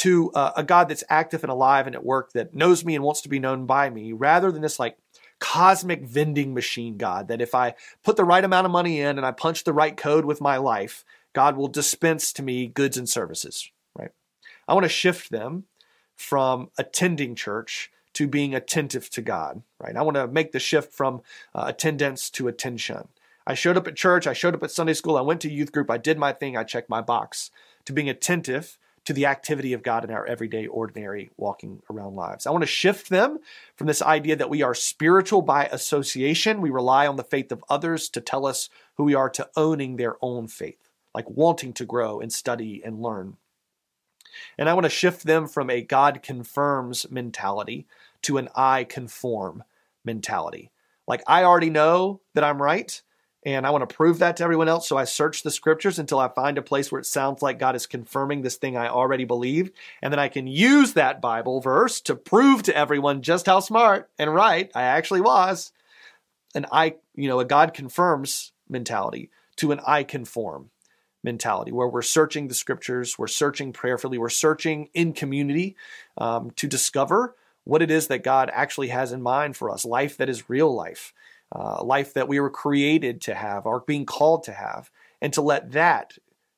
To 0.00 0.30
uh, 0.32 0.52
a 0.56 0.62
God 0.62 0.88
that's 0.88 1.04
active 1.08 1.42
and 1.44 1.50
alive 1.50 1.86
and 1.86 1.94
at 1.94 2.04
work 2.04 2.32
that 2.32 2.54
knows 2.54 2.84
me 2.84 2.94
and 2.94 3.04
wants 3.04 3.20
to 3.22 3.28
be 3.28 3.38
known 3.38 3.66
by 3.66 3.90
me, 3.90 4.12
rather 4.12 4.50
than 4.50 4.62
this 4.62 4.78
like 4.78 4.96
cosmic 5.40 6.02
vending 6.02 6.54
machine 6.54 6.96
God 6.96 7.28
that 7.28 7.40
if 7.40 7.54
I 7.54 7.74
put 8.04 8.16
the 8.16 8.24
right 8.24 8.44
amount 8.44 8.66
of 8.66 8.70
money 8.70 9.00
in 9.00 9.18
and 9.18 9.26
I 9.26 9.32
punch 9.32 9.64
the 9.64 9.72
right 9.72 9.96
code 9.96 10.24
with 10.24 10.40
my 10.40 10.58
life, 10.58 11.04
God 11.32 11.56
will 11.56 11.68
dispense 11.68 12.32
to 12.34 12.42
me 12.42 12.66
goods 12.66 12.96
and 12.96 13.08
services, 13.08 13.70
right? 13.98 14.10
I 14.68 14.74
want 14.74 14.84
to 14.84 14.88
shift 14.88 15.30
them 15.30 15.64
from 16.16 16.70
attending 16.78 17.34
church 17.34 17.90
to 18.14 18.26
being 18.26 18.54
attentive 18.54 19.08
to 19.10 19.22
God, 19.22 19.62
right? 19.78 19.96
I 19.96 20.02
want 20.02 20.16
to 20.16 20.28
make 20.28 20.52
the 20.52 20.58
shift 20.58 20.92
from 20.92 21.22
uh, 21.54 21.64
attendance 21.68 22.28
to 22.30 22.48
attention. 22.48 23.08
I 23.46 23.54
showed 23.54 23.76
up 23.76 23.86
at 23.86 23.96
church, 23.96 24.26
I 24.26 24.34
showed 24.34 24.54
up 24.54 24.62
at 24.62 24.70
Sunday 24.70 24.94
school, 24.94 25.16
I 25.16 25.22
went 25.22 25.40
to 25.42 25.50
youth 25.50 25.72
group, 25.72 25.90
I 25.90 25.96
did 25.98 26.18
my 26.18 26.32
thing, 26.32 26.56
I 26.56 26.64
checked 26.64 26.90
my 26.90 27.00
box, 27.00 27.50
to 27.86 27.92
being 27.92 28.08
attentive 28.08 28.78
to 29.06 29.12
the 29.12 29.26
activity 29.26 29.72
of 29.72 29.82
God 29.82 30.04
in 30.04 30.10
our 30.10 30.26
everyday, 30.26 30.66
ordinary, 30.66 31.30
walking 31.36 31.82
around 31.90 32.14
lives. 32.14 32.46
I 32.46 32.50
want 32.50 32.62
to 32.62 32.68
shift 32.68 33.08
them 33.08 33.38
from 33.76 33.86
this 33.86 34.02
idea 34.02 34.36
that 34.36 34.50
we 34.50 34.62
are 34.62 34.74
spiritual 34.74 35.42
by 35.42 35.66
association. 35.66 36.60
We 36.60 36.70
rely 36.70 37.06
on 37.06 37.16
the 37.16 37.24
faith 37.24 37.50
of 37.50 37.64
others 37.68 38.08
to 38.10 38.20
tell 38.20 38.46
us 38.46 38.68
who 38.96 39.04
we 39.04 39.14
are, 39.14 39.30
to 39.30 39.48
owning 39.56 39.96
their 39.96 40.16
own 40.20 40.48
faith, 40.48 40.90
like 41.14 41.28
wanting 41.30 41.72
to 41.74 41.86
grow 41.86 42.20
and 42.20 42.32
study 42.32 42.82
and 42.84 43.00
learn. 43.00 43.36
And 44.58 44.68
I 44.68 44.74
want 44.74 44.84
to 44.84 44.90
shift 44.90 45.24
them 45.24 45.48
from 45.48 45.70
a 45.70 45.82
God 45.82 46.22
confirms 46.22 47.10
mentality 47.10 47.86
to 48.22 48.36
an 48.36 48.48
I 48.54 48.84
conform 48.84 49.64
mentality. 50.04 50.70
Like, 51.06 51.22
I 51.26 51.44
already 51.44 51.70
know 51.70 52.20
that 52.34 52.44
I'm 52.44 52.62
right 52.62 53.02
and 53.42 53.66
I 53.66 53.70
want 53.70 53.88
to 53.88 53.94
prove 53.94 54.18
that 54.18 54.36
to 54.36 54.44
everyone 54.44 54.68
else. 54.68 54.86
So 54.86 54.98
I 54.98 55.04
search 55.04 55.42
the 55.42 55.50
scriptures 55.50 55.98
until 55.98 56.18
I 56.18 56.28
find 56.28 56.58
a 56.58 56.62
place 56.62 56.92
where 56.92 57.00
it 57.00 57.06
sounds 57.06 57.40
like 57.40 57.58
God 57.58 57.74
is 57.74 57.86
confirming 57.86 58.42
this 58.42 58.56
thing 58.56 58.76
I 58.76 58.88
already 58.88 59.24
believe. 59.24 59.70
And 60.02 60.12
then 60.12 60.18
I 60.18 60.28
can 60.28 60.46
use 60.46 60.92
that 60.92 61.22
Bible 61.22 61.60
verse 61.60 62.00
to 62.02 62.14
prove 62.14 62.62
to 62.64 62.76
everyone 62.76 63.22
just 63.22 63.46
how 63.46 63.60
smart 63.60 64.10
and 64.18 64.34
right 64.34 64.70
I 64.74 64.82
actually 64.82 65.22
was. 65.22 65.72
And 66.54 66.66
I, 66.70 66.96
you 67.14 67.28
know, 67.28 67.40
a 67.40 67.44
God 67.44 67.72
confirms 67.72 68.52
mentality 68.68 69.30
to 69.56 69.72
an 69.72 69.80
I 69.86 70.04
conform 70.04 70.70
mentality 71.22 71.72
where 71.72 71.88
we're 71.88 72.02
searching 72.02 72.48
the 72.48 72.54
scriptures, 72.54 73.18
we're 73.18 73.26
searching 73.26 73.72
prayerfully, 73.72 74.18
we're 74.18 74.28
searching 74.28 74.88
in 74.94 75.12
community 75.12 75.76
um, 76.18 76.50
to 76.52 76.66
discover 76.66 77.36
what 77.64 77.82
it 77.82 77.90
is 77.90 78.08
that 78.08 78.24
God 78.24 78.50
actually 78.52 78.88
has 78.88 79.12
in 79.12 79.22
mind 79.22 79.56
for 79.56 79.70
us 79.70 79.84
life 79.84 80.16
that 80.16 80.28
is 80.28 80.48
real 80.48 80.74
life 80.74 81.12
uh, 81.54 81.82
life 81.82 82.14
that 82.14 82.28
we 82.28 82.40
were 82.40 82.50
created 82.50 83.20
to 83.22 83.34
have, 83.34 83.66
are 83.66 83.80
being 83.80 84.06
called 84.06 84.44
to 84.44 84.52
have, 84.52 84.90
and 85.20 85.32
to 85.32 85.42
let 85.42 85.72
that 85.72 86.16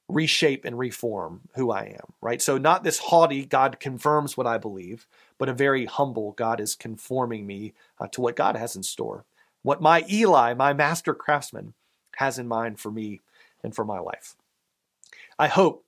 reshape 0.09 0.65
and 0.65 0.79
reform 0.79 1.41
who 1.55 1.71
I 1.71 1.85
am, 1.85 2.13
right? 2.21 2.43
So, 2.43 2.59
not 2.59 2.85
this 2.85 2.99
haughty, 2.99 3.47
God 3.47 3.81
confirms 3.81 4.37
what 4.37 4.47
I 4.47 4.59
believe, 4.59 5.07
but 5.39 5.49
a 5.49 5.55
very 5.55 5.87
humble, 5.87 6.33
God 6.33 6.61
is 6.61 6.75
conforming 6.75 7.47
me 7.47 7.73
uh, 7.99 8.09
to 8.09 8.21
what 8.21 8.37
God 8.37 8.57
has 8.57 8.77
in 8.77 8.83
store, 8.83 9.25
what 9.63 9.81
my 9.81 10.05
Eli, 10.11 10.55
my 10.55 10.73
master 10.73 11.15
craftsman, 11.15 11.75
has 12.17 12.39
in 12.39 12.47
mind 12.47 12.79
for 12.79 12.91
me 12.91 13.21
and 13.63 13.75
for 13.75 13.85
my 13.85 13.99
life. 13.99 14.37
I 15.39 15.49
hope, 15.49 15.85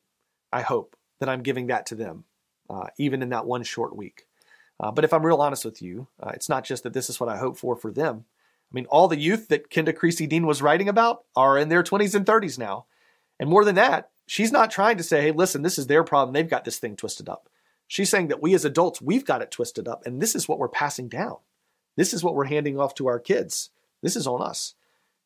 I 0.52 0.62
hope 0.62 0.96
that 1.20 1.28
I'm 1.28 1.42
giving 1.42 1.66
that 1.66 1.87
to 1.87 1.94
them, 1.94 2.25
uh, 2.70 2.87
even 2.99 3.23
in 3.23 3.28
that 3.30 3.46
one 3.46 3.62
short 3.62 3.94
week. 3.94 4.26
Uh, 4.80 4.90
but 4.90 5.04
if 5.04 5.12
I'm 5.12 5.25
real 5.25 5.40
honest 5.40 5.64
with 5.64 5.82
you, 5.82 6.08
uh, 6.20 6.32
it's 6.34 6.49
not 6.49 6.64
just 6.64 6.82
that 6.82 6.92
this 6.92 7.08
is 7.08 7.20
what 7.20 7.28
I 7.28 7.37
hope 7.37 7.56
for 7.56 7.76
for 7.76 7.92
them. 7.92 8.25
I 8.75 8.76
mean, 8.76 8.87
all 8.87 9.07
the 9.07 9.16
youth 9.16 9.47
that 9.49 9.71
Kenda 9.71 9.95
Creasy 9.95 10.26
Dean 10.26 10.47
was 10.47 10.61
writing 10.61 10.88
about 10.88 11.23
are 11.37 11.57
in 11.57 11.69
their 11.69 11.85
20s 11.85 12.16
and 12.16 12.26
30s 12.26 12.59
now. 12.59 12.87
And 13.38 13.49
more 13.49 13.64
than 13.64 13.76
that, 13.76 14.11
she's 14.26 14.50
not 14.50 14.73
trying 14.73 14.97
to 14.97 15.04
say, 15.04 15.23
hey, 15.23 15.31
listen, 15.31 15.62
this 15.62 15.78
is 15.78 15.87
their 15.87 16.02
problem. 16.02 16.33
They've 16.33 16.49
got 16.49 16.64
this 16.64 16.81
thing 16.81 16.97
twisted 16.97 17.28
up. 17.28 17.49
She's 17.87 18.11
saying 18.11 18.28
that 18.28 18.43
we 18.43 18.52
as 18.52 18.64
adults, 18.64 19.00
we've 19.00 19.25
got 19.25 19.43
it 19.43 19.52
twisted 19.52 19.87
up. 19.87 20.04
And 20.04 20.21
this 20.21 20.35
is 20.35 20.49
what 20.49 20.59
we're 20.59 20.69
passing 20.69 21.09
down. 21.09 21.37
This 21.97 22.12
is 22.12 22.25
what 22.25 22.35
we're 22.35 22.47
handing 22.47 22.76
off 22.81 22.97
to 22.97 23.07
our 23.07 23.21
kids. 23.21 23.71
This 24.02 24.16
is 24.16 24.26
on 24.26 24.43
us. 24.43 24.75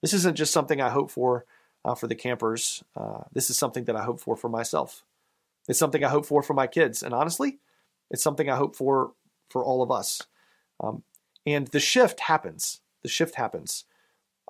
This 0.02 0.12
isn't 0.12 0.36
just 0.36 0.52
something 0.52 0.82
I 0.82 0.90
hope 0.90 1.10
for 1.10 1.46
uh, 1.86 1.94
for 1.94 2.06
the 2.06 2.14
campers. 2.14 2.84
Uh, 2.94 3.22
this 3.32 3.48
is 3.48 3.56
something 3.56 3.84
that 3.84 3.96
I 3.96 4.04
hope 4.04 4.20
for 4.20 4.36
for 4.36 4.50
myself. 4.50 5.04
It's 5.68 5.78
something 5.78 6.04
I 6.04 6.10
hope 6.10 6.26
for 6.26 6.42
for 6.42 6.52
my 6.52 6.66
kids. 6.66 7.02
And 7.02 7.14
honestly, 7.14 7.60
it's 8.10 8.22
something 8.22 8.50
I 8.50 8.56
hope 8.56 8.76
for 8.76 9.12
for 9.48 9.64
all 9.64 9.82
of 9.82 9.90
us. 9.90 10.20
Um, 10.80 11.02
and 11.46 11.68
the 11.68 11.80
shift 11.80 12.20
happens 12.20 12.80
the 13.02 13.08
shift 13.08 13.36
happens, 13.36 13.84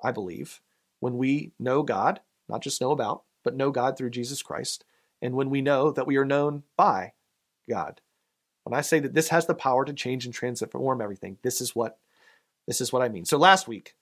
I 0.03 0.11
believe, 0.11 0.61
when 0.99 1.17
we 1.17 1.51
know 1.59 1.83
God, 1.83 2.21
not 2.47 2.61
just 2.61 2.81
know 2.81 2.91
about, 2.91 3.23
but 3.43 3.55
know 3.55 3.71
God 3.71 3.97
through 3.97 4.09
Jesus 4.09 4.41
Christ, 4.41 4.83
and 5.21 5.35
when 5.35 5.49
we 5.49 5.61
know 5.61 5.91
that 5.91 6.07
we 6.07 6.17
are 6.17 6.25
known 6.25 6.63
by 6.77 7.13
God. 7.69 8.01
When 8.63 8.77
I 8.77 8.81
say 8.81 8.99
that 8.99 9.13
this 9.13 9.29
has 9.29 9.45
the 9.45 9.55
power 9.55 9.85
to 9.85 9.93
change 9.93 10.25
and 10.25 10.33
transform 10.33 11.01
everything, 11.01 11.37
this 11.41 11.61
is 11.61 11.75
what 11.75 11.97
this 12.67 12.81
is 12.81 12.93
what 12.93 13.01
I 13.01 13.09
mean. 13.09 13.25
So 13.25 13.37
last 13.37 13.67
week, 13.67 13.95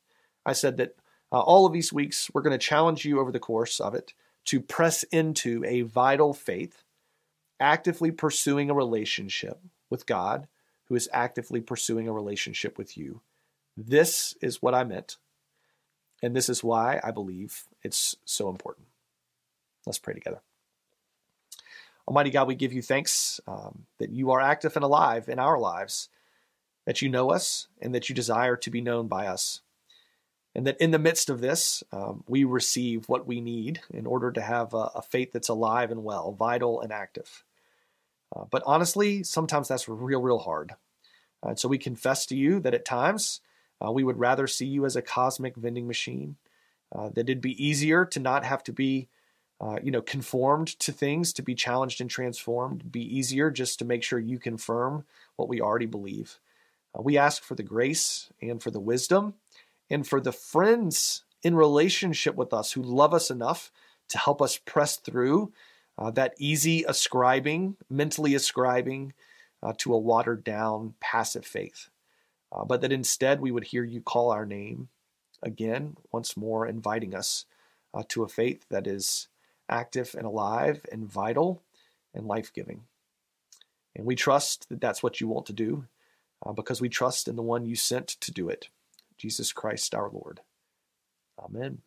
I 0.46 0.54
said 0.54 0.78
that 0.78 0.96
uh, 1.32 1.40
all 1.40 1.66
of 1.66 1.74
these 1.74 1.94
weeks 1.94 2.30
we're 2.34 2.42
going 2.42 2.58
to 2.58 2.66
challenge 2.66 3.06
you 3.06 3.20
over 3.20 3.32
the 3.32 3.40
course 3.40 3.80
of 3.80 3.96
it 3.96 4.14
to 4.46 4.60
press 4.60 5.04
into 5.04 5.64
a 5.66 5.82
vital 5.82 6.34
faith, 6.34 6.84
actively 7.60 8.12
pursuing 8.12 8.70
a 8.70 8.74
relationship 8.74 9.60
with 9.90 10.06
God, 10.06 10.48
who 10.86 10.96
is 10.96 11.10
actively 11.14 11.62
pursuing 11.62 12.08
a 12.08 12.14
relationship 12.14 12.78
with 12.78 12.98
you. 12.98 13.22
This 13.78 14.36
is 14.42 14.62
what 14.62 14.74
I 14.74 14.84
meant. 14.84 15.18
And 16.24 16.36
this 16.36 16.50
is 16.50 16.64
why 16.64 17.00
I 17.04 17.12
believe 17.12 17.66
it's 17.84 18.16
so 18.26 18.50
important. 18.50 18.88
Let's 19.86 20.00
pray 20.00 20.16
together. 20.16 20.42
Almighty 22.08 22.32
God, 22.32 22.48
we 22.48 22.56
give 22.56 22.74
you 22.74 22.82
thanks 22.82 23.40
um, 23.48 23.86
that 24.00 24.10
you 24.10 24.32
are 24.32 24.42
active 24.42 24.76
and 24.76 24.84
alive 24.84 25.30
in 25.30 25.40
our 25.40 25.60
lives, 25.60 26.10
that 26.86 27.02
you 27.02 27.10
know 27.10 27.32
us, 27.32 27.68
and 27.82 27.94
that 27.94 28.10
you 28.10 28.16
desire 28.16 28.56
to 28.56 28.72
be 28.72 28.82
known 28.82 29.08
by 29.08 29.28
us. 29.28 29.62
And 30.56 30.66
that 30.66 30.78
in 30.82 30.92
the 30.92 31.00
midst 31.00 31.30
of 31.30 31.40
this, 31.40 31.84
um, 31.92 32.24
we 32.28 32.44
receive 32.44 33.08
what 33.08 33.28
we 33.28 33.42
need 33.42 33.82
in 33.94 34.08
order 34.08 34.32
to 34.32 34.42
have 34.42 34.74
a, 34.74 34.90
a 34.96 35.02
faith 35.04 35.32
that's 35.34 35.50
alive 35.50 35.92
and 35.92 36.04
well, 36.04 36.32
vital 36.32 36.82
and 36.82 36.92
active. 36.92 37.44
Uh, 38.36 38.46
but 38.50 38.64
honestly, 38.66 39.22
sometimes 39.22 39.68
that's 39.68 39.88
real, 39.88 40.22
real 40.22 40.40
hard. 40.40 40.72
Uh, 41.46 41.50
and 41.50 41.60
so 41.60 41.68
we 41.68 41.78
confess 41.78 42.26
to 42.26 42.36
you 42.36 42.60
that 42.62 42.74
at 42.74 42.86
times 42.86 43.42
uh, 43.86 43.92
we 43.92 44.04
would 44.04 44.20
rather 44.20 44.48
see 44.48 44.66
you 44.66 44.86
as 44.86 44.96
a 44.96 45.02
cosmic 45.02 45.56
vending 45.56 45.88
machine. 45.88 46.36
Uh, 46.96 47.10
that 47.10 47.30
it'd 47.30 47.42
be 47.42 47.64
easier 47.64 48.06
to 48.06 48.20
not 48.20 48.46
have 48.46 48.64
to 48.64 48.72
be, 48.72 49.10
uh, 49.60 49.78
you 49.84 49.92
know, 49.92 50.02
conformed 50.02 50.68
to 50.80 50.92
things, 50.94 51.34
to 51.34 51.42
be 51.42 51.54
challenged 51.54 52.00
and 52.00 52.10
transformed. 52.10 52.80
It'd 52.80 52.92
be 52.92 53.18
easier 53.18 53.52
just 53.52 53.78
to 53.80 53.86
make 53.86 54.04
sure 54.04 54.20
you 54.20 54.40
confirm 54.40 55.04
what 55.36 55.50
we 55.50 55.60
already 55.60 55.86
believe. 55.86 56.40
Uh, 56.98 57.02
we 57.02 57.18
ask 57.18 57.44
for 57.44 57.56
the 57.56 57.64
grace 57.64 58.30
and 58.42 58.64
for 58.64 58.72
the 58.72 58.80
wisdom 58.80 59.34
and 59.90 60.08
for 60.08 60.22
the 60.22 60.32
friends 60.32 61.24
in 61.44 61.56
relationship 61.56 62.36
with 62.36 62.54
us 62.54 62.72
who 62.72 62.82
love 62.82 63.14
us 63.14 63.30
enough 63.30 63.70
to 64.08 64.18
help 64.18 64.42
us 64.42 64.58
press 64.58 64.96
through 64.96 65.52
uh, 65.98 66.10
that 66.12 66.36
easy 66.40 66.86
ascribing, 66.88 67.76
mentally 67.90 68.34
ascribing 68.34 69.14
uh, 69.62 69.74
to 69.78 69.94
a 69.94 70.00
watered 70.00 70.44
down 70.46 70.94
passive 71.02 71.46
faith 71.46 71.90
uh, 72.52 72.64
but 72.66 72.82
that 72.82 72.92
instead 72.92 73.42
we 73.42 73.52
would 73.52 73.66
hear 73.66 73.84
you 73.84 74.02
call 74.02 74.32
our 74.32 74.46
name 74.46 74.90
again, 75.44 75.98
once 76.12 76.38
more, 76.38 76.68
inviting 76.68 77.14
us 77.14 77.46
uh, 77.94 78.04
to 78.10 78.24
a 78.24 78.28
faith 78.28 78.66
that 78.70 78.88
is 78.88 79.28
active 79.70 80.16
and 80.18 80.26
alive 80.26 80.86
and 80.92 81.12
vital 81.12 81.62
and 82.14 82.26
life 82.26 82.52
giving. 82.54 82.84
And 83.96 84.06
we 84.06 84.16
trust 84.16 84.70
that 84.70 84.82
that's 84.82 85.04
what 85.04 85.20
you 85.20 85.28
want 85.28 85.46
to 85.48 85.54
do 85.54 85.86
uh, 86.46 86.54
because 86.54 86.82
we 86.82 86.90
trust 86.90 87.28
in 87.28 87.36
the 87.36 87.42
one 87.42 87.66
you 87.66 87.76
sent 87.76 88.08
to 88.08 88.32
do 88.32 88.50
it, 88.50 88.70
Jesus 89.18 89.52
Christ 89.52 89.96
our 89.96 90.10
Lord. 90.10 90.42
Amen. 91.40 91.80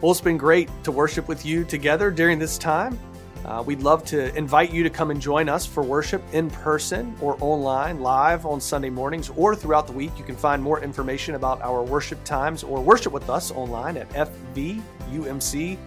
Well, 0.00 0.12
it's 0.12 0.20
been 0.20 0.36
great 0.36 0.68
to 0.84 0.92
worship 0.92 1.26
with 1.26 1.46
you 1.46 1.64
together 1.64 2.10
during 2.10 2.38
this 2.38 2.58
time. 2.58 2.98
Uh, 3.46 3.62
we'd 3.64 3.80
love 3.80 4.04
to 4.04 4.34
invite 4.36 4.72
you 4.72 4.82
to 4.82 4.90
come 4.90 5.12
and 5.12 5.20
join 5.20 5.48
us 5.48 5.64
for 5.64 5.84
worship 5.84 6.20
in 6.32 6.50
person 6.50 7.16
or 7.20 7.36
online, 7.40 8.00
live 8.00 8.44
on 8.44 8.60
Sunday 8.60 8.90
mornings 8.90 9.30
or 9.36 9.54
throughout 9.54 9.86
the 9.86 9.92
week. 9.92 10.10
You 10.18 10.24
can 10.24 10.34
find 10.34 10.60
more 10.60 10.82
information 10.82 11.36
about 11.36 11.62
our 11.62 11.84
worship 11.84 12.22
times 12.24 12.64
or 12.64 12.82
worship 12.82 13.12
with 13.12 13.30
us 13.30 13.52
online 13.52 13.98
at 13.98 14.10
fvumc.org. 14.10 15.78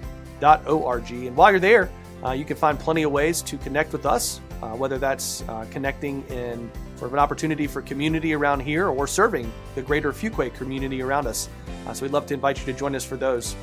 And 1.12 1.36
while 1.36 1.52
you're 1.52 1.60
there, 1.60 1.92
uh, 2.24 2.32
you 2.32 2.46
can 2.46 2.56
find 2.56 2.80
plenty 2.80 3.04
of 3.04 3.12
ways 3.12 3.42
to 3.42 3.58
connect 3.58 3.92
with 3.92 4.06
us, 4.06 4.40
uh, 4.62 4.70
whether 4.70 4.98
that's 4.98 5.42
uh, 5.50 5.66
connecting 5.70 6.24
in 6.30 6.72
sort 6.96 7.10
of 7.10 7.14
an 7.14 7.20
opportunity 7.20 7.68
for 7.68 7.82
community 7.82 8.34
around 8.34 8.62
here 8.62 8.88
or 8.88 9.06
serving 9.06 9.52
the 9.76 9.82
greater 9.82 10.14
Fuquay 10.14 10.54
community 10.54 11.02
around 11.02 11.28
us. 11.28 11.50
Uh, 11.86 11.94
so 11.94 12.06
we'd 12.06 12.14
love 12.14 12.26
to 12.28 12.34
invite 12.34 12.58
you 12.58 12.66
to 12.72 12.74
join 12.78 12.96
us 12.96 13.04
for 13.04 13.18
those. 13.18 13.54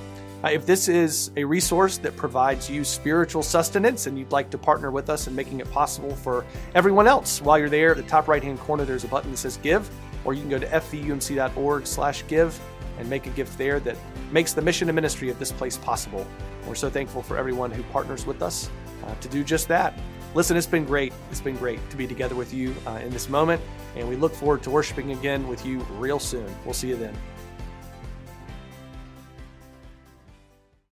Uh, 0.47 0.50
if 0.50 0.65
this 0.65 0.87
is 0.87 1.33
a 1.37 1.43
resource 1.43 1.99
that 1.99 2.15
provides 2.15 2.71
you 2.71 2.85
spiritual 2.85 3.43
sustenance 3.43 4.07
and 4.07 4.17
you'd 4.17 4.31
like 4.31 4.49
to 4.49 4.57
partner 4.57 4.93
with 4.93 5.11
us 5.11 5.26
in 5.26 5.35
making 5.35 5.59
it 5.59 5.69
possible 5.73 6.15
for 6.15 6.45
everyone 6.76 7.09
else, 7.09 7.43
while 7.43 7.59
you're 7.59 7.69
there, 7.69 7.91
at 7.91 7.97
the 7.97 8.03
top 8.05 8.29
right 8.29 8.45
hand 8.45 8.57
corner, 8.61 8.85
there's 8.85 9.03
a 9.03 9.09
button 9.09 9.33
that 9.33 9.38
says 9.38 9.57
Give, 9.57 9.91
or 10.25 10.35
you 10.35 10.43
can 10.43 10.50
go 10.50 10.59
to 10.61 10.67
fvumc.org 10.67 11.85
slash 11.85 12.25
give 12.29 12.57
and 13.00 13.11
make 13.11 13.26
a 13.26 13.31
gift 13.31 13.59
there 13.59 13.81
that 13.81 13.97
makes 14.31 14.53
the 14.53 14.62
mission 14.62 14.88
and 14.88 14.95
ministry 14.95 15.31
of 15.31 15.38
this 15.41 15.50
place 15.50 15.79
possible. 15.79 16.25
We're 16.69 16.76
so 16.76 16.91
thankful 16.91 17.23
for 17.23 17.37
everyone 17.37 17.73
who 17.73 17.83
partners 17.85 18.25
with 18.25 18.41
us 18.41 18.71
uh, 19.05 19.17
to 19.17 19.29
do 19.29 19.43
just 19.43 19.67
that. 19.67 19.99
Listen, 20.35 20.57
it's 20.57 20.65
been 20.65 20.85
great. 20.85 21.12
It's 21.33 21.41
been 21.41 21.57
great 21.57 21.81
to 21.91 21.97
be 21.97 22.07
together 22.07 22.37
with 22.37 22.55
you 22.55 22.73
uh, 22.87 23.00
in 23.03 23.11
this 23.11 23.29
moment, 23.29 23.61
and 23.97 24.09
we 24.09 24.15
look 24.15 24.33
forward 24.33 24.62
to 24.62 24.71
worshiping 24.71 25.11
again 25.11 25.49
with 25.49 25.67
you 25.67 25.81
real 25.99 26.21
soon. 26.21 26.47
We'll 26.65 26.75
see 26.75 26.91
you 26.91 26.97
then. 26.97 27.17